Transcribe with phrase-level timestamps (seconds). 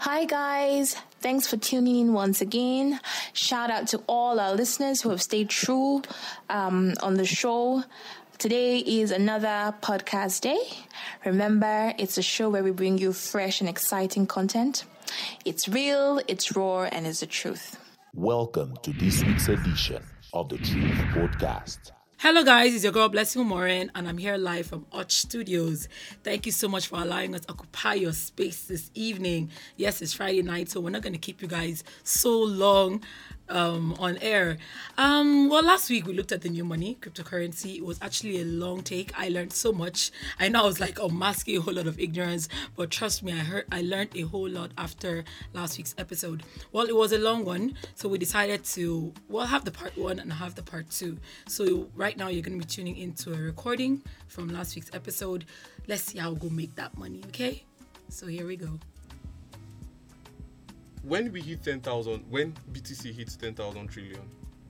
[0.00, 0.94] Hi, guys.
[1.20, 3.00] Thanks for tuning in once again.
[3.32, 6.02] Shout out to all our listeners who have stayed true
[6.48, 7.82] um, on the show.
[8.38, 10.60] Today is another podcast day.
[11.24, 14.84] Remember, it's a show where we bring you fresh and exciting content.
[15.44, 17.76] It's real, it's raw, and it's the truth.
[18.14, 21.90] Welcome to this week's edition of the Truth Podcast.
[22.20, 25.88] Hello, guys, it's your girl Blessing Morin, and I'm here live from Arch Studios.
[26.24, 29.52] Thank you so much for allowing us to occupy your space this evening.
[29.76, 33.02] Yes, it's Friday night, so we're not going to keep you guys so long
[33.48, 34.58] um, on air.
[34.96, 37.76] Um, well, last week we looked at the new money, cryptocurrency.
[37.76, 39.12] It was actually a long take.
[39.18, 40.10] I learned so much.
[40.38, 43.36] I know I was like unmasking a whole lot of ignorance, but trust me, I
[43.36, 46.42] heard I learned a whole lot after last week's episode.
[46.72, 50.18] Well, it was a long one, so we decided to well have the part one
[50.18, 51.18] and have the part two.
[51.46, 55.44] So right now you're going to be tuning into a recording from last week's episode.
[55.86, 57.22] Let's see how we'll go make that money.
[57.28, 57.64] Okay,
[58.08, 58.78] so here we go
[61.02, 64.20] when we hit 10,000, when BTC hits 10,000 trillion,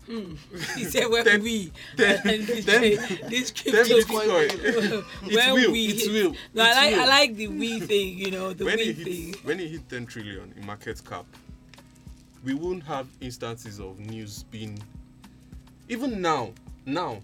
[0.06, 0.34] hmm.
[0.77, 2.83] he said when Then- we then- this, then-
[3.28, 6.94] this then crypto Bitcoin, when it will, we it hit- will, No, I it like
[6.94, 9.27] I like the we thing, you know, the when we it thing.
[9.28, 11.27] hits, when it hit 10 trillion in market cap,
[12.44, 14.78] we won't have instances of news being.
[15.88, 16.53] Even now,
[16.86, 17.19] now,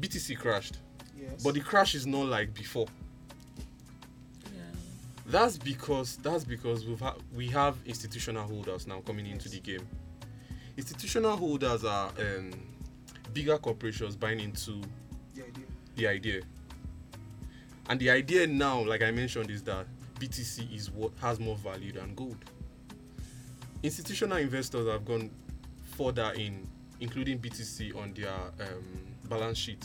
[0.00, 0.78] BTC crashed,
[1.18, 1.42] Yes.
[1.42, 2.86] but the crash is not like before.
[5.30, 5.40] Yeah.
[5.40, 9.86] That's because that's because we've ha- we have institutional holders now coming into the game.
[10.76, 12.50] Institutional holders are um,
[13.34, 14.80] bigger corporations buying into
[15.34, 15.64] the idea.
[15.96, 16.40] the idea.
[17.90, 19.86] And the idea now, like I mentioned, is that
[20.20, 22.36] BTC is what has more value than gold.
[23.82, 25.30] Institutional investors have gone
[25.96, 26.66] further in
[27.00, 28.84] including BTC on their um,
[29.28, 29.84] balance sheet.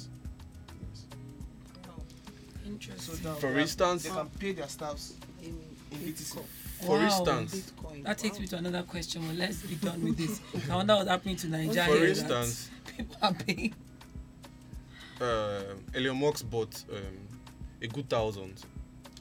[2.66, 3.16] Interesting.
[3.16, 5.60] So For instance- they can pay their staffs In
[5.92, 6.40] in BTC.
[6.82, 7.06] For Wow.
[7.06, 8.04] instance, Bitcoin.
[8.04, 9.26] that takes me to another question.
[9.28, 10.42] Well, let's be done with this.
[10.70, 11.86] I wonder what's happening to Nigeria.
[11.86, 13.74] for instance, people are paying.
[15.22, 17.18] um Elon Musk bought um,
[17.82, 18.64] a good thousand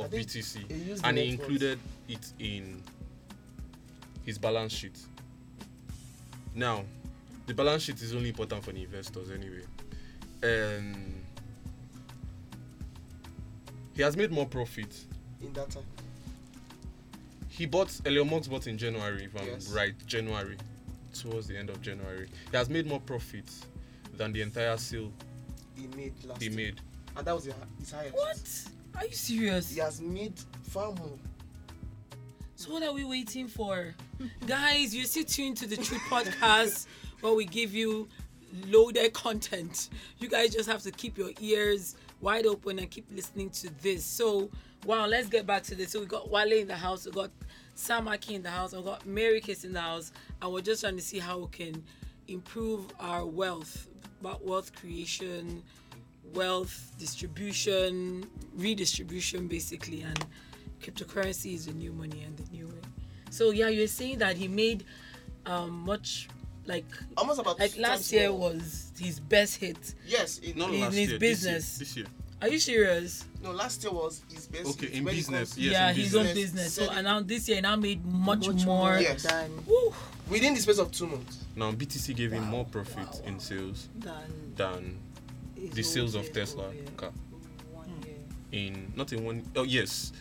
[0.00, 1.16] of BTC, he and he net worth.
[1.40, 1.78] included
[2.08, 2.82] it in
[4.24, 4.98] his balance sheet.
[6.54, 6.84] Now,
[7.46, 9.62] the balance sheet is only important for the investors anyway.
[10.42, 11.14] Um,
[13.94, 14.92] he has made more profit.
[15.40, 15.84] in that time.
[17.52, 19.68] He bought Elon Musk bought in January, if I'm Yes.
[19.68, 20.56] right, January,
[21.12, 22.28] towards the end of January.
[22.50, 23.44] He has made more profit
[24.16, 25.12] than the entire sale
[25.76, 26.56] He made last he year.
[26.56, 26.80] made.
[27.14, 28.14] And that was his highest.
[28.14, 28.64] What?
[29.02, 29.70] Are you serious?
[29.74, 31.18] He has made far more.
[32.56, 33.94] So what are we waiting for?
[34.46, 36.86] Guys, you're still tuned to the Truth Podcast
[37.20, 38.08] where we give you
[38.68, 39.90] loaded content.
[40.18, 44.04] You guys just have to keep your ears wide open and keep listening to this.
[44.04, 44.48] So
[44.86, 45.90] wow, let's get back to this.
[45.90, 47.30] So we got Wale in the house, we got
[47.74, 50.80] Sam Akin in the house, we got Mary Kiss in the house, and we're just
[50.82, 51.82] trying to see how we can
[52.28, 53.88] improve our wealth,
[54.20, 55.62] about wealth creation,
[56.32, 58.24] wealth distribution,
[58.54, 60.24] redistribution basically, and
[60.80, 62.74] cryptocurrency is the new money and the new way.
[63.30, 64.84] So yeah, you're saying that he made
[65.44, 66.28] um much
[66.66, 66.84] like
[67.16, 68.50] Almost about like last year more.
[68.50, 69.94] was his best hit.
[70.06, 71.78] Yes, in, Not In last his year, business.
[71.78, 72.06] This year.
[72.40, 73.24] Are you serious?
[73.42, 74.66] no, last year was his best.
[74.70, 76.44] Okay, hit in when business, comes- Yes, yeah, in his own business.
[76.54, 76.72] business.
[76.74, 78.98] So and now this year now made much, Much more.
[79.00, 79.22] Yes.
[79.24, 79.92] than Woo.
[80.28, 81.38] Within the space of two months.
[81.56, 84.98] Now BTC gave him more profit in sales than than
[85.56, 88.08] the sales of Tesla oh, car hmm.
[88.52, 90.12] in not in one oh yes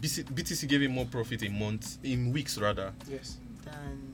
[0.00, 3.38] BC, BTC gave him more profit in months in weeks rather Yes.
[3.64, 4.13] Than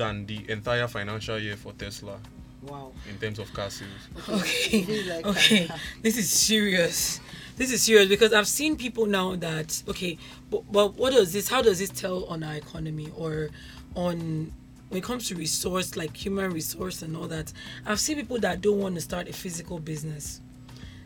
[0.00, 2.18] than the entire financial year for Tesla
[2.62, 2.90] wow.
[3.06, 3.90] in terms of car sales.
[4.26, 4.82] Okay.
[4.82, 5.68] Feels okay.
[6.02, 7.20] This is serious.
[7.56, 10.16] This is serious because I've seen people now that okay,
[10.50, 11.50] but, but what does this?
[11.50, 13.50] How does this tell on our economy or
[13.94, 14.50] on
[14.88, 17.52] when it comes to resource like human resource and all that?
[17.84, 20.40] I've seen people that don't want to start a physical business.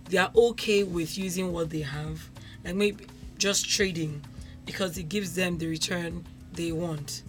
[0.09, 2.31] They are okay with using what they have,
[2.65, 3.07] like maybe
[3.39, 4.23] just trading,
[4.65, 7.25] because it gives them the return they want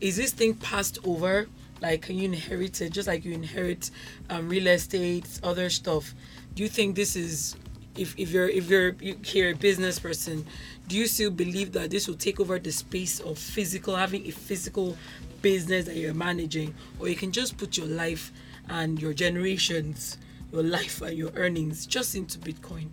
[0.00, 1.48] is this thing passed over?
[1.80, 2.92] Like can you inherit it?
[2.92, 3.90] Just like you inherit
[4.28, 6.14] um, real estate other stuff.
[6.54, 7.56] Do you think this is
[7.96, 10.46] if, if you're if you're you're a business person
[10.90, 14.32] do you still believe that this will take over the space of physical having a
[14.32, 14.96] physical
[15.40, 16.74] business that you're managing?
[16.98, 18.32] Or you can just put your life
[18.68, 20.18] and your generations
[20.52, 22.88] your life and your earnings just into bitcoin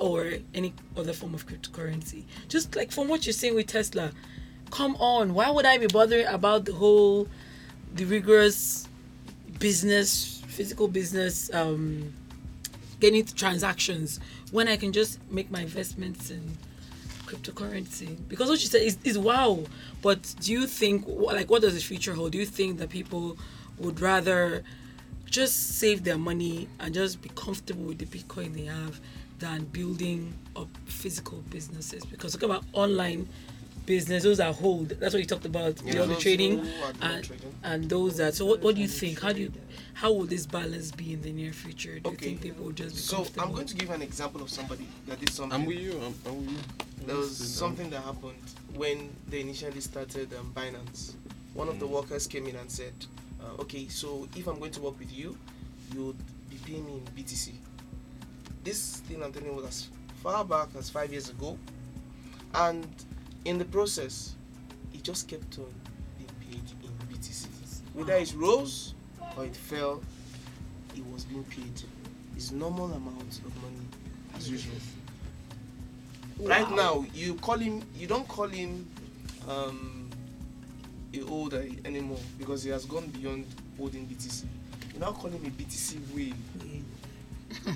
[0.00, 2.24] or any other form of cryptocurrency?
[2.48, 4.10] Just like from what you're saying with tesla
[4.70, 7.28] come on why would i be bothering about the whole
[7.94, 8.88] the rigorous
[9.58, 12.12] business physical business um
[13.00, 14.20] getting into transactions
[14.50, 16.56] when i can just make my investments in
[17.26, 19.62] cryptocurrency because what you said is, is wow
[20.00, 22.32] But do you think, like, what does the future hold?
[22.32, 23.36] Do you think that people
[23.78, 24.62] would rather
[25.26, 29.00] just save their money and just be comfortable with the Bitcoin they have
[29.38, 32.04] than building up physical businesses?
[32.04, 33.28] Because talk about online
[33.88, 34.90] business, those are hold.
[34.90, 35.80] That's what you talked about.
[35.82, 37.54] Yeah, the other those trading who are doing and, trading.
[37.64, 38.34] and those that.
[38.34, 39.20] So what, what do you think?
[39.20, 39.52] How do you
[39.94, 41.98] how will this balance be in the near future?
[41.98, 42.26] Do you Okay.
[42.26, 43.26] think people will just be So?
[43.38, 45.58] I'm going to give an example of somebody that did something.
[45.58, 45.92] I'm with you.
[45.92, 46.58] I'm, I'm with you.
[47.06, 48.36] There was something that happened
[48.74, 51.14] when they initially started um, Binance.
[51.54, 52.92] One of the workers came in and said,
[53.42, 55.36] uh, "Okay, so if I'm going to work with you,
[55.94, 56.18] you'd
[56.50, 57.52] be paying me in BTC."
[58.62, 59.88] This thing I'm telling you was as
[60.22, 61.56] far back as five years ago,
[62.54, 62.86] and
[63.44, 64.34] in the process,
[64.92, 65.72] it just kept on
[66.18, 67.46] being paid in BTC.
[67.94, 68.94] Whether it rose
[69.36, 70.02] or it fell,
[70.96, 71.82] it was being paid
[72.36, 73.86] its normal amount of money
[74.36, 74.74] as usual.
[76.40, 77.82] Right now, you call him.
[77.96, 78.86] You don't call him
[79.48, 80.08] um,
[81.12, 83.44] a holder anymore because he has gone beyond
[83.76, 84.44] holding BTC.
[84.94, 87.74] You now call him a BTC whale.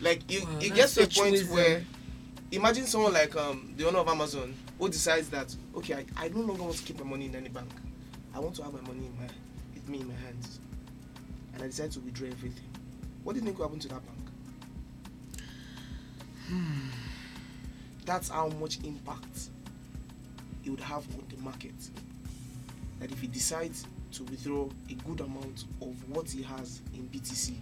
[0.00, 1.84] like it, Wow, it gets to a point where
[2.52, 6.40] imagine someone like um, the owner of Amazon who decides that okay, I, I no
[6.40, 7.68] longer want to keep my money in any bank.
[8.34, 9.26] I want to have my money in my
[9.74, 10.60] with me in my hands,
[11.54, 12.64] and I decide to withdraw everything.
[13.24, 14.18] What do you think will happen to that bank?
[18.04, 19.48] That's how much impact
[20.64, 21.74] it would have on the market.
[23.00, 27.54] That if he decides to withdraw a good amount of what he has in BTC,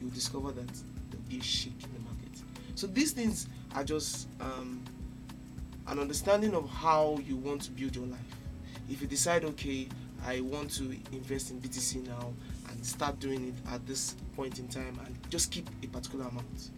[0.00, 0.66] you'll discover that
[1.10, 2.42] there'll be a shake in the market.
[2.74, 3.46] So these things
[3.76, 4.82] are just um,
[5.86, 8.18] an understanding of how you want to build your life.
[8.90, 9.88] If you decide, okay,
[10.24, 12.32] I want to invest in BTC now
[12.70, 16.70] and start doing it at this point in time and just keep a particular amount.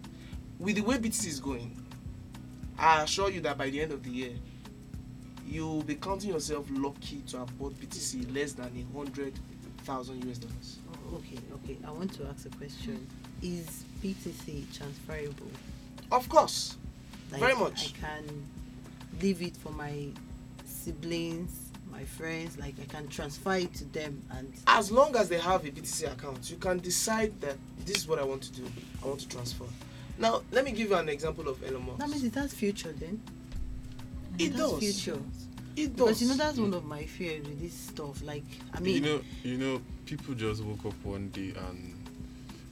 [0.58, 1.74] With the way BTC is going,
[2.76, 4.32] I assure you that by the end of the year,
[5.46, 9.38] you'll be counting yourself lucky to have bought BTC less than a hundred
[9.84, 10.78] thousand US dollars.
[10.92, 11.78] Oh, okay, okay.
[11.86, 13.06] I want to ask a question.
[13.40, 15.50] Is BTC transferable?
[16.10, 16.76] Of course,
[17.28, 17.94] Very much.
[18.02, 18.46] I can
[19.20, 20.08] leave it for my
[20.64, 21.50] siblings,
[21.90, 22.58] my friends.
[22.58, 26.12] Like I can transfer it to them, and as long as they have a BTC
[26.12, 28.64] account, you can decide that this is what I want to do.
[29.02, 29.64] I want to transfer.
[30.18, 31.98] Now, let me give you an example of Elon Musk.
[31.98, 33.20] that means it has future then.
[34.38, 34.78] it has does.
[34.80, 35.20] future.
[35.76, 36.22] It Because does.
[36.22, 38.20] you know that's one of my fears with this stuff.
[38.24, 38.42] Like
[38.74, 41.94] I mean, you know, you know, people just woke up one day and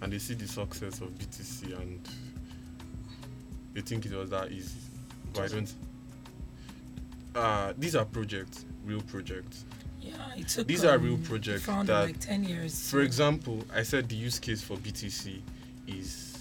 [0.01, 2.01] and they see the success of BTC and
[3.77, 4.79] they think it was that easy.
[5.35, 5.75] But I don't.
[7.35, 9.67] Uh, these are projects, real projects.
[10.01, 10.67] Yeah, it took.
[10.67, 12.91] These are real um, projects Found that- like ten years.
[12.91, 15.43] For example, I said the use case for BTC
[15.87, 16.39] is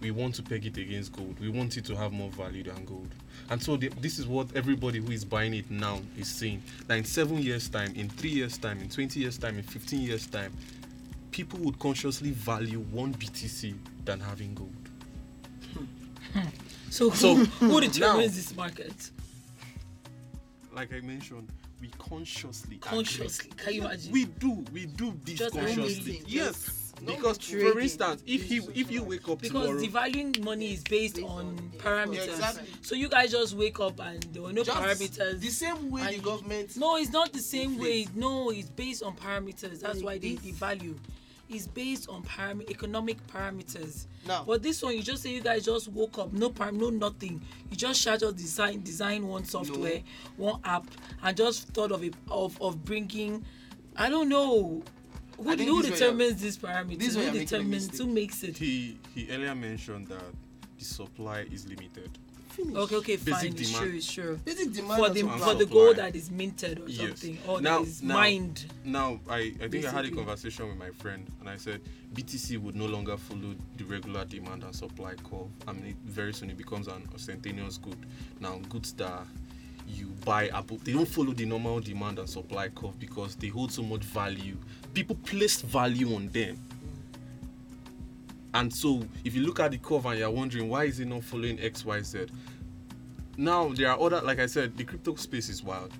[0.00, 1.38] we want to peg it against gold.
[1.38, 3.08] We want it to have more value than gold.
[3.50, 6.62] And so the, this is what everybody who is buying it now is seeing.
[6.86, 10.00] That in seven years' time, in three years' time, in 20 years' time, in 15
[10.00, 10.52] years' time,
[11.30, 13.74] people would consciously value one BTC
[14.06, 14.72] than having gold.
[16.90, 19.10] So, So, who, who now- determines this market?
[20.74, 21.48] Like I mentioned,
[21.80, 22.88] we consciously agree.
[22.90, 24.12] Consciously, can you imagine?
[24.12, 25.82] We do, we do this Just consciously.
[25.82, 26.52] anything, Yes.
[26.64, 30.82] just Because for instance, if he if you wake up because tomorrow devaluing money is
[30.84, 32.14] based Based on on- parameters.
[32.14, 32.68] Yeah, exactly.
[32.82, 35.40] So you guys just wake up and there were no Just parameters.
[35.40, 36.76] The same way the government.
[36.76, 38.06] No, it's not the same way.
[38.14, 39.80] No, it's based on parameters.
[39.80, 40.54] That's why they this.
[40.54, 40.96] devalue.
[41.52, 44.06] It's based on param- economic parameters.
[44.26, 46.90] Now- but this one, you just say you guys just woke up, no param, no
[46.90, 47.42] nothing.
[47.70, 50.02] You just shout just design, design one software,
[50.36, 50.86] one app,
[51.22, 53.44] and just thought of it of of bringing.
[53.96, 54.82] I don't know.
[55.38, 56.98] Who, I who this determines these parameters?
[56.98, 57.98] this who you're making a determines?
[57.98, 58.56] Who makes it?
[58.56, 60.24] he he earlier mentioned that
[60.78, 62.10] the supply is limited.
[62.52, 62.76] Finish.
[62.76, 63.46] Okay, okay, Basic fine.
[63.46, 63.84] It's demand.
[63.86, 64.40] true, it's true.
[64.44, 66.98] Basic demand For the for the gold that is minted or Yes.
[67.20, 68.66] something, or Now- that is now- mined.
[68.84, 71.80] Now I, I think I had a conversation with my friend and I said
[72.14, 75.48] BTC would no longer follow the regular demand and supply curve.
[75.66, 77.96] I mean it, very soon it becomes an instantaneous good.
[78.40, 79.26] Now goods that
[79.88, 83.72] you buy Apple, they don't follow the normal demand and supply curve because they hold
[83.72, 84.56] so much value.
[84.94, 86.56] People place value on them.
[88.54, 91.24] And so if you look at the curve and you're wondering why is it not
[91.24, 92.30] following XYZ,
[93.36, 95.92] now there are other like I said, the crypto space is wild.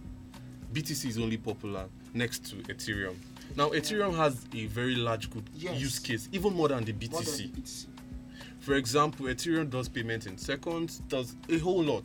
[0.72, 3.14] BTC is only popular next to Ethereum.
[3.56, 5.80] Now Ethereum has a very large good Yes.
[5.80, 7.10] use case, even more than the BTC.
[7.12, 7.86] More than the BTC.
[8.60, 12.04] For example, Ethereum does payment in seconds, does a whole lot.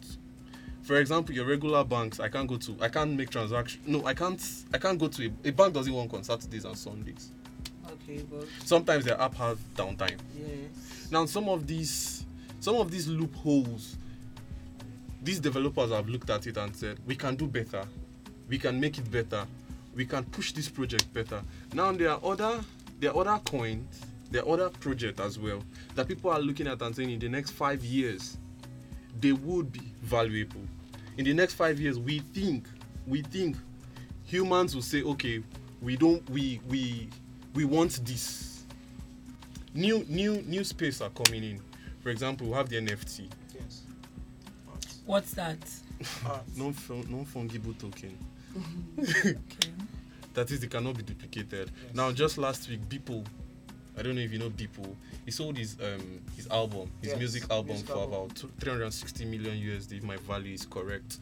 [0.82, 3.82] For example, your regular banks, I can't go to, I can't make transaction.
[3.86, 4.42] No, I can't.
[4.74, 5.74] I can't go to a, a bank.
[5.74, 7.32] Doesn't work on Saturdays and Sundays.
[8.10, 10.18] Okay, but Sometimes their app has downtime.
[10.38, 11.12] yes.
[11.12, 12.26] Now, some of these,
[12.60, 13.96] some of these loopholes,
[15.24, 17.84] these developers have looked at it and said we can do better.
[18.48, 19.46] we can make it better.
[19.96, 21.42] We can push this project better.
[21.74, 22.64] Now there are other
[23.00, 25.64] there are other coins, there are other projects as well
[25.96, 28.38] that people are looking at and saying in the next five years
[29.20, 30.62] they would be valuable.
[31.18, 32.68] In the next five years, we think
[33.08, 33.58] we think
[34.24, 35.42] humans will say, okay,
[35.82, 37.10] we don't we we
[37.58, 38.64] we want this.
[39.74, 41.60] New new new space are coming in.
[42.02, 43.82] For example, we have the NFT, Yes.
[44.72, 44.86] Art.
[45.08, 45.58] What's that?
[46.28, 46.44] Art.
[46.56, 46.76] non
[47.10, 48.16] non fungible token.
[49.00, 49.36] Okay.
[50.36, 51.72] That is, it cannot be duplicated.
[51.88, 51.96] Yes.
[51.96, 53.26] Now, just last week, Beeple,
[53.98, 54.94] I don't know if you know Beeple,
[55.26, 58.14] he sold his um his album, his Yes, music album music for album.
[58.14, 59.94] about 360 million USD.
[59.98, 61.18] If my value is correct,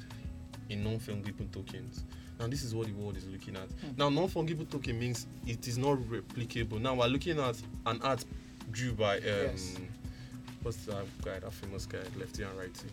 [0.70, 2.04] in non-fungible tokens.
[2.39, 3.68] Now, this is what the world is looking at.
[3.98, 6.82] Now, non-fungible token means it is not replicable.
[6.82, 8.25] Now, we're looking at an art
[8.72, 9.75] drew by um, Yes.
[10.62, 12.88] what's that guy, that famous guy, lefty and righty.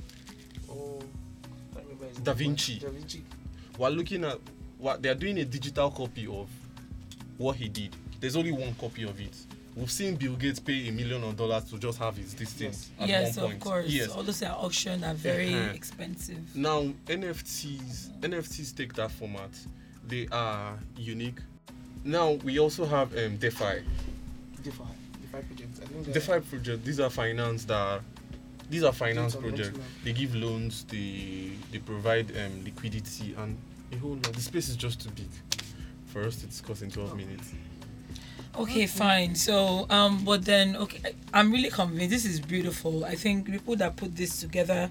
[0.70, 1.00] Oh,
[1.72, 2.32] I can't remember Da.
[2.34, 2.78] Vinci.
[2.78, 3.22] Da Vinci.
[3.78, 4.38] we're looking at
[4.78, 6.49] what they're doing a digital copy of
[7.38, 7.96] what he did.
[8.20, 9.37] There's only one copy of it.
[9.75, 12.69] We've seen Bill Gates pay a million of dollars to just have his this thing
[12.69, 12.91] Yes.
[13.00, 13.61] at yes, one of point.
[13.62, 13.87] course.
[13.88, 14.09] Yes.
[14.11, 15.73] All those at auction are very Uh-huh.
[15.75, 16.55] expensive.
[16.55, 19.50] Now NFTs, NFTs take that format.
[20.07, 21.38] They are unique.
[22.05, 23.83] Now we also have um, DeFi.
[24.62, 24.83] DeFi.
[25.23, 25.81] DeFi project.
[25.83, 26.85] I think DeFi project.
[26.85, 28.02] These are finance that
[28.69, 29.79] these are finance Loans projects.
[30.05, 30.85] They give loans.
[30.85, 33.57] They they provide um, liquidity and
[33.93, 34.33] a whole lot.
[34.35, 35.29] The space is just too big
[36.07, 37.52] for us to discuss in 12 minutes.
[38.59, 39.35] Okay, fine.
[39.35, 42.11] So, um, but then, okay, I'm really convinced.
[42.11, 43.04] This is beautiful.
[43.04, 44.90] I think people that put this together,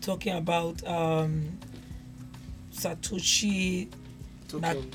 [0.00, 1.58] talking about um,
[2.72, 3.88] Satoshi,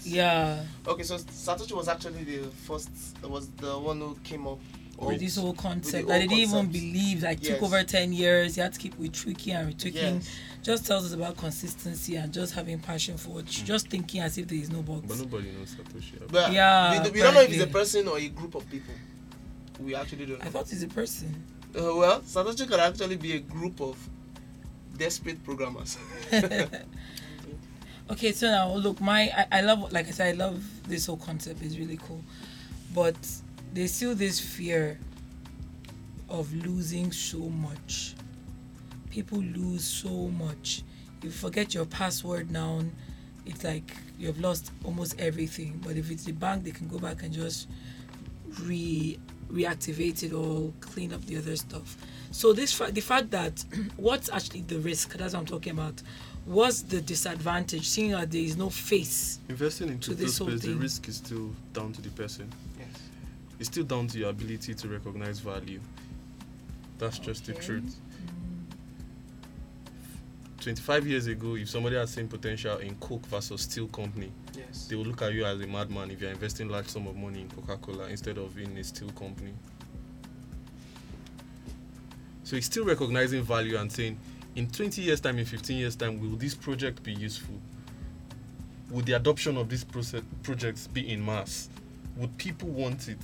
[0.03, 2.89] yeah, Okay, so Satoshi was actually the first.
[3.23, 4.59] Was the one who came up.
[4.97, 6.73] With this whole concept the that they didn't even concept.
[6.73, 7.23] believe.
[7.23, 8.57] Like took over ten years.
[8.57, 9.93] You had to keep retweaking and retweaking.
[9.93, 10.35] Yes.
[10.63, 13.45] Just tells us about consistency and just having passion for it.
[13.45, 16.31] Just thinking as if there is no box But nobody knows Satoshi.
[16.31, 18.93] But Yeah, we, we don't know if it's a person or a group of people.
[19.79, 20.45] We actually don't know.
[20.45, 21.35] I thought it's a person.
[21.77, 23.97] Uh, well, Satoshi could actually be a group of
[24.97, 25.97] desperate programmers.
[28.07, 31.17] Okay, so now look, my I, I love like I said, I love this whole
[31.17, 31.63] concept.
[31.63, 32.21] It's really cool,
[32.93, 33.15] but
[33.75, 34.97] there's still this fear
[36.29, 38.15] of losing so much.
[39.11, 40.83] People lose so much.
[41.21, 42.81] You forget your password now,
[43.45, 45.81] it's like you've lost almost everything.
[45.85, 47.67] But if it's the bank, they can go back and just
[48.61, 49.19] re
[49.51, 51.97] reactivate it or clean up the other stuff.
[52.31, 53.63] So this fa- the fact that
[53.97, 56.01] what's actually the risk that's what I'm talking about.
[56.45, 59.39] What's the disadvantage seeing that there is no face?
[59.49, 62.51] Investing in To this whole space, the risk is still down to the person.
[63.59, 65.79] It's still down to your ability to recognize value.
[66.97, 67.99] That's just the truth.
[70.61, 74.87] 25 years ago, if somebody had seen potential in Coke versus Steel Company, Yes.
[74.87, 77.41] they will look at you as a madman if you're investing large sum of money
[77.41, 79.53] in Coca-Cola instead of in a steel company.
[82.43, 84.17] So it's still recognizing value and saying,
[84.55, 87.59] in 20 years' time, in 15 years' time, will this project be useful?
[88.89, 89.83] Would the adoption of these
[90.43, 91.69] projects be in mass?
[92.17, 93.19] Would people want it?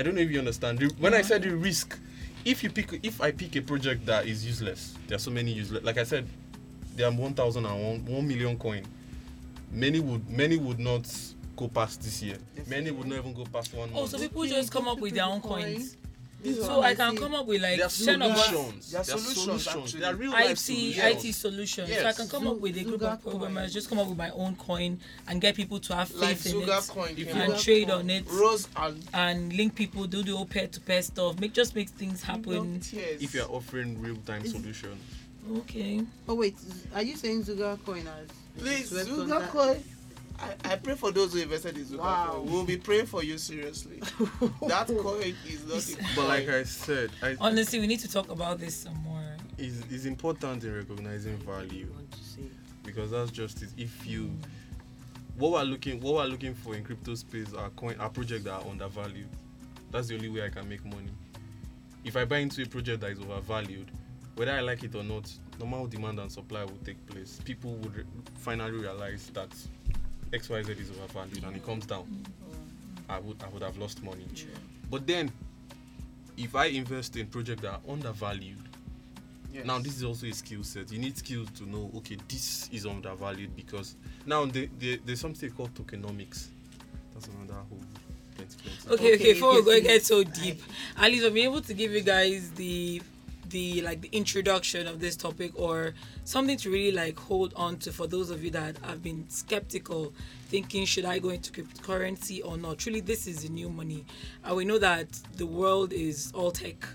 [0.00, 0.78] I don't know if you understand.
[0.78, 1.98] The- When I said the risk,
[2.46, 5.52] if you pick, if I pick a project that is useless, there are so many
[5.52, 5.84] useless.
[5.84, 6.26] Like I said,
[6.96, 8.82] there are 1,001 1 million coin
[9.72, 11.06] many would many would not
[11.54, 12.38] go past this year.
[12.66, 14.10] Many would not even go past one Oh, month.
[14.10, 15.96] so people just come up with their own coins.
[16.42, 18.90] This So what I can come up with like ten of us solutions.
[18.92, 19.66] There are solutions, solutions.
[19.68, 20.00] actually.
[20.00, 21.24] There are real IT solutions.
[21.24, 21.90] IT solutions.
[21.94, 23.30] So I can come up with a group of Zuga coin.
[23.32, 26.54] programmers, just come up with my own coin and get people to have Like faith
[26.54, 27.58] in Zuga it coin came and up.
[27.58, 27.98] trade coin.
[28.00, 31.52] on it Rose and and link people, do the whole peer to peer stuff, make
[31.52, 32.80] just make things happen.
[32.92, 35.00] If you are offering real time Is- solutions,
[35.58, 36.02] Okay.
[36.28, 36.54] Oh wait,
[36.94, 38.28] are you saying Zuga coin as?
[38.58, 39.82] Please, swept Zuga coin.
[40.40, 42.26] I, I pray for those who invested in Zuga Wow.
[42.32, 42.52] coin.
[42.52, 44.00] We'll be praying for you seriously.
[44.66, 46.48] that coin is not a but like.
[46.48, 49.22] I said, I, Honestly, we need to talk about this some more.
[49.58, 52.42] it's, it's important in recognizing value I want to say.
[52.84, 53.68] because that's just it.
[53.76, 54.30] If you
[55.36, 58.52] what we're looking what we're looking for in crypto space are coin are projects that
[58.54, 59.28] are undervalued.
[59.90, 61.10] That's the only way I can make money.
[62.04, 63.90] If I buy into a project that is overvalued,
[64.36, 67.40] whether I like it or not, normal demand and supply will take place.
[67.44, 68.04] People would re-
[68.38, 69.50] finally realize that
[70.32, 72.24] XYZ is overvalued and it comes down.
[73.08, 74.24] I would I would have lost money.
[74.90, 75.32] But then
[76.36, 78.56] if I invest in projects that are undervalued,
[79.52, 79.66] Yes.
[79.66, 80.92] now this is also a skill set.
[80.92, 85.50] You need skills to know okay, this is undervalued because now the, the, there's something
[85.50, 86.46] called tokenomics.
[87.12, 87.80] That's another whole
[88.36, 88.94] plenty plenty.
[88.94, 90.62] Okay, okay, Okay, before we go get so deep,
[90.96, 93.02] at least I'll be able to give you guys the
[93.50, 95.92] the like the introduction of this topic or
[96.24, 100.12] something to really like hold on to for those of you that have been skeptical
[100.46, 104.04] thinking should i go into cryptocurrency or not truly this is the new money
[104.44, 106.86] and we know that the world is all tech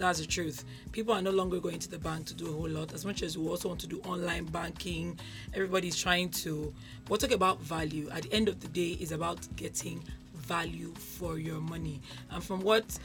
[0.00, 0.64] that's the truth.
[0.92, 2.94] People are no longer going to the bank to do a whole lot.
[2.94, 5.20] As much as we also want to do online banking,
[5.52, 6.72] everybody's trying to.
[7.10, 8.08] We'll talk about value.
[8.10, 10.02] At the end of the day, is about getting
[10.34, 12.00] value for your money.
[12.30, 12.98] And from what,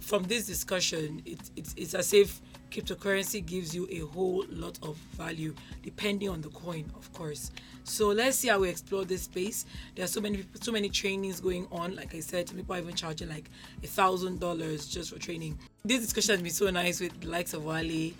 [0.00, 4.96] from this discussion, it, it's it's as if cryptocurrency gives you a whole lot of
[5.16, 7.50] value, depending on the coin, of course.
[7.84, 9.64] So let's see how we explore this space.
[9.94, 11.96] There are so many so many trainings going on.
[11.96, 13.48] Like I said, people are even charging like
[13.82, 15.58] a thousand dollars just for training.
[15.84, 18.12] This discussion has been so nice with the likes of Wale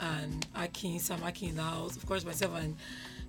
[0.00, 1.96] and Akin, Sam Akin in the house.
[1.96, 2.76] Of course, myself and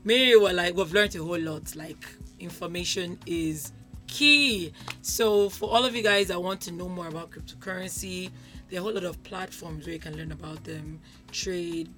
[0.03, 1.75] Mary were like we've learned a whole lot.
[1.75, 2.03] Like
[2.39, 3.71] information is
[4.07, 4.73] key.
[5.01, 8.29] So for all of you guys that want to know more about cryptocurrency,
[8.69, 10.99] there are a whole lot of platforms where you can learn about them,
[11.31, 11.89] trade,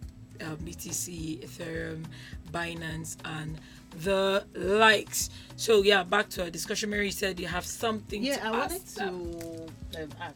[0.41, 2.05] uh, BTC, Ethereum,
[2.51, 3.59] Binance, and
[4.03, 5.29] the likes.
[5.55, 6.89] So yeah, back to our discussion.
[6.89, 8.23] Mary said you have something.
[8.23, 10.35] Yeah, I wanted to um, ask.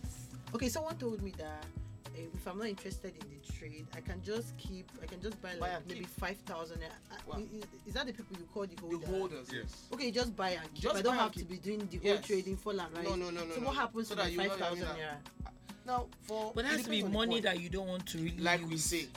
[0.56, 1.66] Okay, someone told me that
[2.50, 4.90] I'm not interested in the trade, I can just keep.
[5.02, 6.10] I can just buy Buy like and maybe keep.
[6.10, 6.82] five thousand.
[7.28, 7.38] Wow.
[7.54, 9.08] Is, is that the people you call the The holders?
[9.10, 9.48] holders.
[9.54, 9.84] Yes.
[9.94, 10.84] Okay, just buy and keep.
[10.84, 12.26] Just I don't buy and have to be doing the whole Yes.
[12.26, 13.04] trading for and right.
[13.04, 13.54] No, no, no, no.
[13.54, 13.68] So no.
[13.68, 15.86] what happens so to that five thousand you know five you're thousand having naira?
[15.86, 18.38] Now, for But it has to be the money that you don't want to really
[18.40, 19.08] like we say,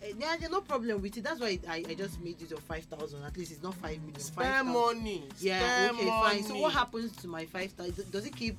[0.00, 1.24] Eh, yeah, there's no problem with it.
[1.24, 3.24] That's why I, I just made use of five thousand.
[3.24, 4.20] At least it's not five million.
[4.20, 4.72] spare 5,000.
[4.72, 5.24] money.
[5.40, 6.34] Yeah, spare okay, money.
[6.40, 6.44] fine.
[6.44, 8.10] So what happens to my five thousand?
[8.12, 8.56] Does it keep?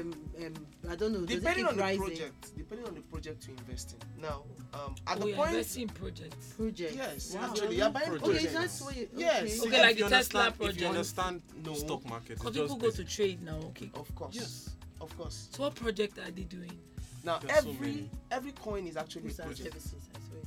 [0.00, 0.54] Um, um,
[0.90, 1.20] I don't know.
[1.26, 4.22] Depending it keep on the project, depending on the project to invest in.
[4.22, 4.42] Now,
[4.74, 6.46] um, at Oh, the you're point, investing in projects.
[6.56, 6.94] Project.
[6.96, 7.50] yes, Wow.
[7.50, 8.24] actually, you're buying Project.
[8.24, 8.52] Okay, projects.
[8.54, 9.08] that's what you.
[9.16, 9.42] Yes.
[9.42, 9.48] Okay.
[9.50, 11.74] So Okay, if like the Tesla understand- If you understand No.
[11.74, 13.56] stock market, Because people just go to trade now.
[13.66, 13.90] Okay.
[13.94, 14.34] Of course.
[14.34, 14.70] Yes.
[15.00, 15.48] Of course.
[15.52, 16.78] So what project are they doing?
[17.24, 18.10] Now, There's every many.
[18.30, 19.72] every coin is actually a Goods project.
[19.74, 20.42] services, I swear.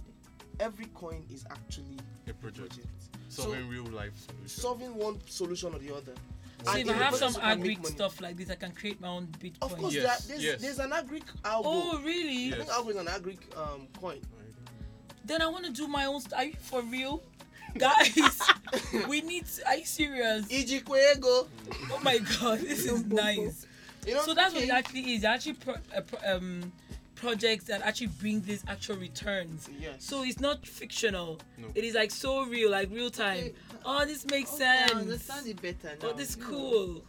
[0.59, 1.97] Every coin is actually
[2.27, 2.87] a a project project.
[3.29, 4.51] solving real life solutions.
[4.51, 6.13] solving one solution or the other.
[6.63, 8.71] So And if I have some you can make agri stuff like this, I can
[8.71, 9.61] create my own Bitcoin.
[9.61, 10.61] Of course, Yes, there, there's, yes.
[10.61, 11.61] there's an agri algo.
[11.65, 12.47] Oh really?
[12.47, 12.69] I think Yes.
[12.69, 14.21] algo is an agri um, coin.
[15.25, 16.21] Then I want to do my own.
[16.21, 17.21] St- are you for real,
[17.77, 18.39] guys?
[19.09, 19.45] we need.
[19.47, 20.47] To, are you serious?
[20.47, 21.47] Ijikwego.
[21.91, 23.65] Oh my god, this is nice.
[24.07, 25.23] You know, So that's what it actually is.
[25.23, 26.71] It actually pro- uh, pro- um,
[27.15, 29.67] projects that actually bring these actual returns.
[29.79, 30.03] Yes.
[30.05, 31.39] So it's not fictional.
[31.57, 31.67] No.
[31.73, 33.37] It is like so real, like real time.
[33.45, 33.53] Okay.
[33.85, 34.91] Oh, this makes Okay, I sense.
[35.01, 36.09] understand it better now.
[36.09, 37.03] Oh, this is cool.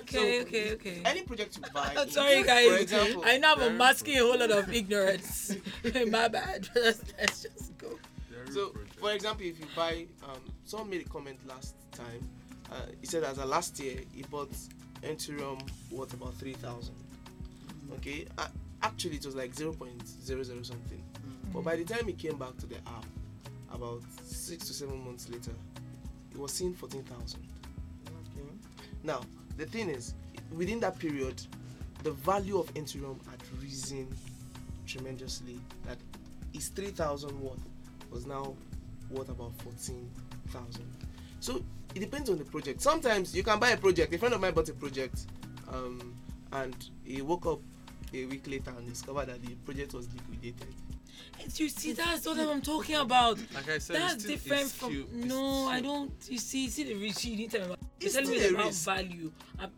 [0.00, 1.02] Okay, So, okay, okay.
[1.04, 1.94] Any project you buy.
[1.96, 2.80] I'm in- sorry, For guys.
[2.82, 5.54] example, I know I'm Very masking a whole lot of ignorance.
[6.10, 6.68] My bad.
[6.74, 7.98] let's, let's just go.
[8.50, 12.28] So, for example, if you buy, um, someone made a comment last time.
[12.70, 14.50] Uh, he said as a last year he bought
[15.02, 16.94] Ethereum worth about three thousand.
[17.94, 18.48] Okay, uh,
[18.82, 21.02] actually it was like zero point zero zero something.
[21.52, 23.04] But by the time he came back to the app,
[23.72, 25.52] about six to seven months later,
[26.34, 27.46] it was seeing fourteen thousand.
[28.06, 28.48] Okay.
[29.02, 29.20] Now
[29.56, 30.14] the thing is,
[30.56, 31.40] within that period,
[32.02, 34.08] the value of Ethereum had risen
[34.86, 35.58] tremendously.
[35.86, 35.98] That
[36.52, 37.60] is three thousand worth
[38.10, 38.54] was now
[39.10, 40.10] worth about fourteen
[40.48, 40.86] thousand.
[41.40, 41.62] So
[41.94, 42.80] it depends on the project.
[42.80, 44.12] Sometimes you can buy a project.
[44.14, 45.26] A friend of mine bought a project,
[45.72, 46.14] um,
[46.52, 47.60] and he woke up
[48.12, 50.74] a week later and discovered that the project was liquidated.
[51.44, 53.38] And you see, that's not what I'm talking about.
[53.54, 54.90] like I said, That's still, different from.
[54.90, 56.12] still- it's no, I don't.
[56.28, 57.24] You see, see the risk.
[57.24, 57.78] You didn't tell me about.
[58.00, 58.84] You're It's telling me about risk.
[58.84, 59.32] value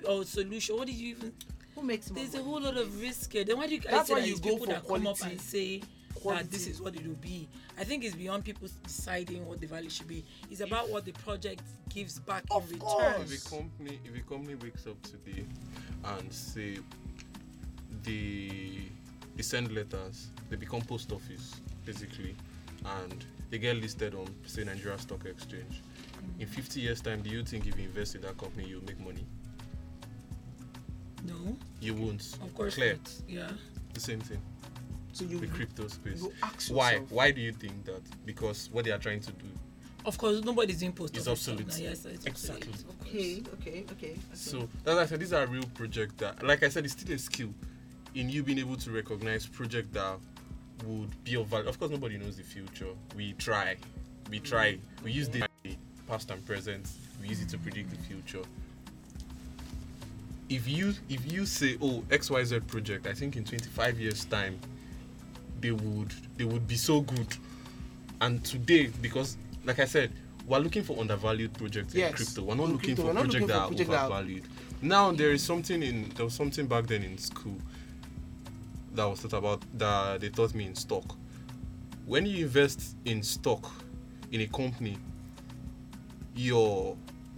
[0.09, 0.77] or solution.
[0.77, 1.33] What did you even?
[1.75, 3.45] Who makes more There's a whole lot of risk here.
[3.45, 4.87] Then why do you guys That's say why that you it's go people for that
[4.87, 5.31] come up quality.
[5.37, 5.81] and say
[6.15, 6.43] Quality.
[6.45, 7.49] that this is what it will be?
[7.79, 10.25] I think it's beyond people deciding what the value should be.
[10.51, 13.05] It's about what the project gives back Of in course.
[13.19, 13.23] return.
[13.31, 15.45] if a company if a company wakes up today
[16.05, 16.79] and say
[18.03, 18.89] they
[19.37, 22.35] they send letters they become post office basically
[23.03, 25.83] and they get listed on say nigeria stock exchange
[26.41, 28.99] in 50 years time do you think if you invest in that company you'll make
[29.01, 29.25] money
[31.25, 33.13] No, you won't of course clear not.
[33.29, 33.49] Yeah.
[33.95, 34.41] the same thing
[35.13, 38.69] So you with crypto space you ask why yourself, why do you think that because
[38.73, 39.47] what they are trying to do
[40.05, 41.83] Of course, nobody's doing post It's office stuff obsolete.
[41.83, 41.91] now.
[41.91, 42.73] Yes, it's Exactly.
[42.73, 42.97] obsolete.
[43.03, 44.11] Okay, okay, okay.
[44.13, 44.17] okay.
[44.35, 47.13] So that's why I said these are real projects that, like I said, it's still
[47.15, 47.53] a skill
[48.17, 50.17] in you being able to recognize project that
[50.85, 51.69] would be of value.
[51.69, 52.89] Of course, nobody knows the future.
[53.15, 53.77] We try,
[54.31, 54.79] we try.
[55.05, 55.47] We use the
[56.09, 56.89] past and present.
[57.21, 58.43] We use it to predict the future.
[60.49, 64.25] If you if you say, oh X Y Z project, I think in 25 years
[64.25, 64.59] time,
[65.61, 67.37] they would they would be so good.
[68.23, 70.11] And today, because like I said,
[70.47, 72.11] we're looking for undervalued projects Yes.
[72.13, 72.43] in crypto.
[72.45, 74.45] We're not In looking crypto, for projects looking that projects that are- overvalued.
[74.81, 77.57] Now there is something in there was something back then in school
[78.97, 81.17] that was taught about that they taught me in stock.
[82.07, 83.71] When you invest in stock
[84.33, 84.99] in a company,
[86.35, 86.97] your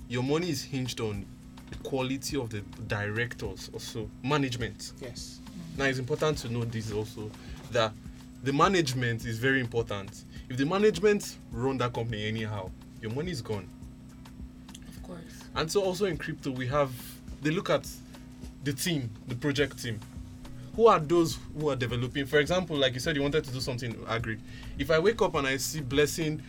[0.08, 1.26] your money is hinged on
[1.70, 4.92] the quality of the directors also management.
[5.00, 5.40] Yes.
[5.76, 7.30] Now it's important to know this also
[7.72, 7.92] that
[8.42, 10.24] the management is very important.
[10.48, 12.70] If the management run that company anyhow,
[13.02, 13.68] your money is gone.
[14.88, 15.20] Of course.
[15.54, 16.90] And so also in crypto we have
[17.42, 17.86] they look at
[18.64, 20.00] the team, the project team.
[20.78, 22.24] Who are those who are developing?
[22.26, 24.38] For example, like you said, you wanted to do something agri.
[24.78, 26.40] If I wake up and I see Blessing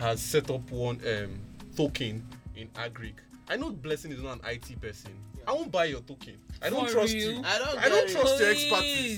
[0.00, 1.38] has set up one um,
[1.76, 3.14] token in agri,
[3.48, 5.12] I know Blessing is not an IT person.
[5.46, 6.34] I won't buy your token.
[6.60, 7.34] I don't For trust real?
[7.34, 7.42] you.
[7.44, 8.72] I don't I don't trust your Please.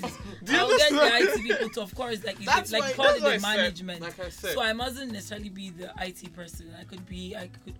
[0.05, 0.19] expertise.
[0.45, 1.17] Do you I'll get the?
[1.33, 3.53] IT people to, of course, like, That's it's like why- part of that's the why
[3.53, 4.01] I said- management.
[4.03, 4.53] like I said.
[4.53, 6.75] so I mustn't necessarily be the IT person.
[6.79, 7.73] I could be, I could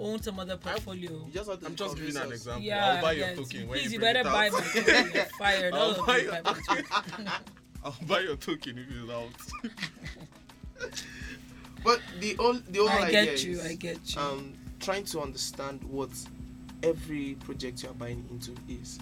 [0.00, 1.10] own some other portfolio.
[1.26, 2.62] You just I'm just giving an example.
[2.62, 3.36] Yeah, I'll buy your yes.
[3.38, 5.10] token when Please, you you bring better it buy my token.
[5.14, 5.74] You're fired.
[5.74, 7.30] All I'll buy your- my token.
[7.84, 10.92] I'll buy your token if it's out.
[11.84, 13.52] But the whole the whole I idea get you.
[13.52, 14.20] is, I get you.
[14.20, 16.08] um, trying to understand what
[16.82, 18.98] every project you are buying into is.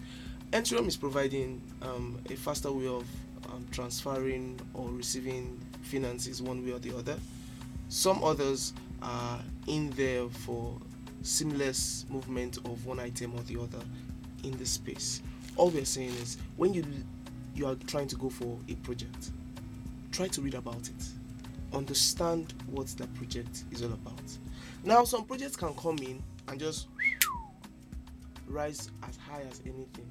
[0.52, 3.06] Ethereum is providing um, a faster way of
[3.52, 7.16] um, transferring or receiving finances one way or the other.
[7.88, 10.78] Some others are in there for
[11.22, 13.84] seamless movement of one item or the other
[14.44, 15.22] in the space.
[15.56, 16.84] All we're saying is when you
[17.54, 19.30] you are trying to go for a project,
[20.10, 21.04] try to read about it
[21.74, 24.20] understand what that project is all about.
[24.84, 26.88] Now, some projects can come in and just
[28.46, 30.10] rise as high as anything.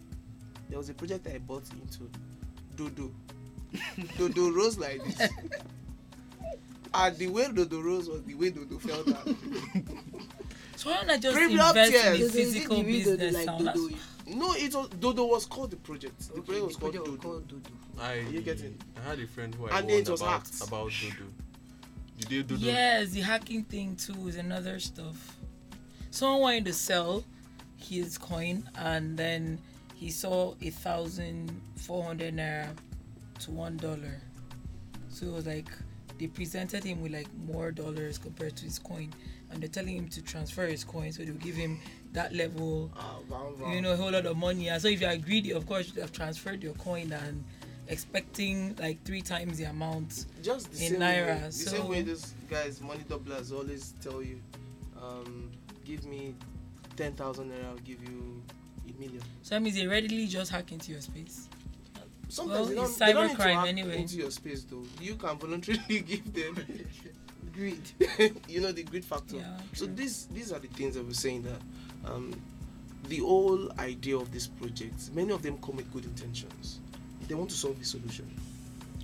[0.69, 2.09] There was a project I bought into,
[2.75, 3.11] Dodo.
[4.17, 5.29] Dodo rose like this.
[6.93, 9.37] and the way Dodo rose was the way Dodo fell down.
[10.75, 12.19] so why don't I just Premium invest in tiers.
[12.19, 13.73] the it physical the real Dodo business like now?
[13.73, 13.95] Dodo?
[14.27, 16.19] No, it was Dodo was called the project.
[16.19, 17.21] The Okay, project was called project Dodo.
[17.21, 17.69] called Dodo.
[17.99, 18.73] I You get it?
[19.03, 20.61] I had a friend who I And warned was about hacked.
[20.67, 21.29] about Dodo.
[22.19, 22.65] Did they Dodo?
[22.65, 25.37] Yes, the hacking thing too is another stuff.
[26.11, 27.23] Someone wanted to sell
[27.77, 29.59] his coin and then
[29.95, 32.69] he saw a thousand four hundred naira
[33.39, 34.21] to one dollar.
[35.09, 35.69] So it was like
[36.21, 39.11] they presented him with like more dollars compared to his coin
[39.49, 41.79] and they're telling him to transfer his coin so they'll give him
[42.13, 42.91] that level
[43.27, 43.73] wow, wow.
[43.73, 44.69] you know, a whole lot of money.
[44.69, 47.43] And so if you are greedy, of course, you have transferred your coin and
[47.87, 50.25] expecting like three times the amount.
[50.43, 52.05] just the in naira, way, the so- same way
[52.49, 54.39] guys money doublers always tell you
[55.01, 55.49] um,
[55.85, 56.35] give me
[56.97, 58.43] 10,000 naira I'll give you
[58.87, 61.49] a million So that means they readily just hack into your space.
[62.31, 63.97] Sometimes Well, they, don't, it's they don't need to cybercrime hack anyway.
[64.01, 66.55] into your space though you can voluntarily give them
[67.53, 67.81] Greed.
[68.47, 69.95] you know the greed factor Yeah, so true.
[69.95, 71.59] these these are the things that we're saying that
[72.09, 72.33] um,
[73.09, 76.79] the whole idea of this project many of them come with good intentions
[77.27, 78.25] they want to solve a solution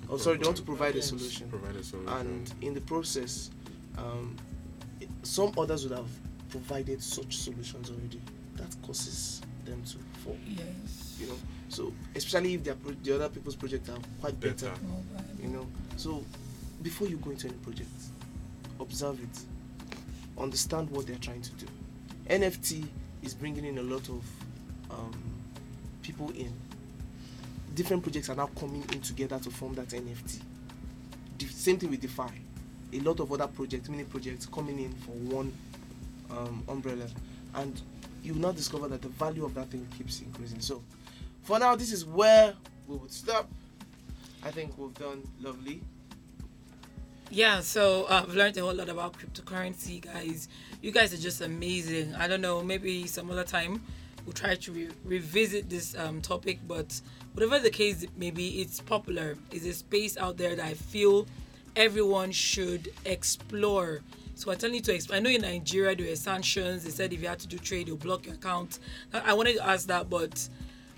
[0.09, 2.09] oh sorry they want to provide a solution Provide a solution.
[2.13, 3.51] and in the process
[3.97, 4.35] um,
[5.23, 6.07] some others would have
[6.49, 8.21] provided such solutions already
[8.55, 11.17] that causes them to fall Yes.
[11.19, 11.35] you know
[11.69, 14.73] so especially if pro- the other people's projects are quite better, Better.
[15.41, 15.67] You know.
[15.95, 16.23] So
[16.81, 17.89] before you go into any project
[18.79, 19.39] observe it.
[20.41, 21.65] Understand what they're trying to do.
[22.29, 22.85] Nft
[23.23, 24.23] is bringing in a lot of
[24.91, 25.13] um,
[26.01, 26.51] people in.
[27.75, 30.41] Different projects are now coming in together to form that nft
[31.37, 32.33] the same thing with defi.
[32.93, 35.53] A lot of other projects mini projects coming in for one
[36.31, 37.05] um, umbrella.
[37.55, 37.79] And
[38.23, 40.61] you now discover that the value of that thing keeps increasing.
[40.61, 40.81] So
[41.47, 42.53] for now this is where
[42.89, 43.49] we would stop
[44.43, 45.79] i think we've done lovely
[47.29, 50.47] Yeah, so uh, I've learned a whole lot about cryptocurrency, guys.
[50.81, 52.15] You guys are just amazing.
[52.15, 53.81] I don't know, maybe some other time
[54.25, 57.01] we'll try to re- revisit this um, topic, but
[57.33, 59.35] whatever the case may be, it's popular.
[59.51, 61.27] It's a space out there that I feel
[61.75, 64.01] everyone should explore.
[64.35, 65.17] So I'm telling you to explore.
[65.17, 66.83] I know in Nigeria there were sanctions.
[66.85, 68.79] They said if you had to do trade, they'll block your account.
[69.13, 70.47] I I wanted to ask that, but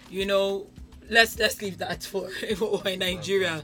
[0.10, 0.68] you know,
[1.10, 3.64] let's let's leave that for, for Nigeria.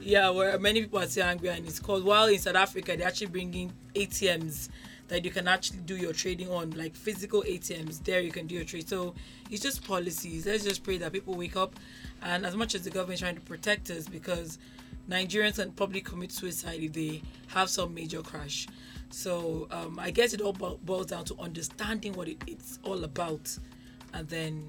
[0.00, 3.06] Yeah, where many people are still angry and it's called while in South Africa they're
[3.06, 4.68] actually bringing ATMs
[5.08, 8.02] that you can actually do your trading on, like physical ATMs.
[8.04, 8.88] There you can do your trade.
[8.88, 9.14] So
[9.50, 10.46] it's just policies.
[10.46, 11.76] Let's just pray that people wake up
[12.22, 14.58] and as much as the government is trying to protect us because
[15.08, 18.66] Nigerians can probably commit suicide if they have some major crash.
[19.10, 23.56] So um, I guess it all boils down to understanding what it, it's all about
[24.14, 24.66] and then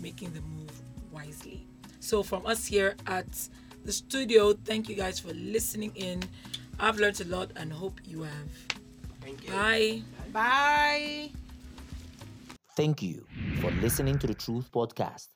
[0.00, 0.70] making the move
[1.10, 1.66] wisely.
[2.00, 3.26] So, from us here at
[3.84, 6.22] the studio, thank you guys for listening in.
[6.78, 8.48] I've learned a lot and hope you have.
[9.20, 10.02] thank you Bye.
[10.32, 11.30] Bye.
[12.76, 13.26] Thank you
[13.60, 15.28] for listening to the Truth Podcast.